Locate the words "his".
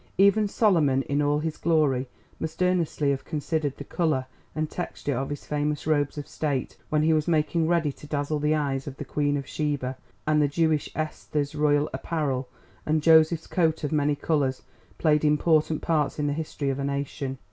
1.37-1.57, 5.29-5.45